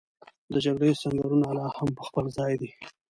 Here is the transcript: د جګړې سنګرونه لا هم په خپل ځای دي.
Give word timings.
د 0.53 0.55
جګړې 0.65 0.99
سنګرونه 1.01 1.49
لا 1.57 1.67
هم 1.77 1.89
په 1.97 2.03
خپل 2.07 2.25
ځای 2.37 2.53
دي. 2.61 2.69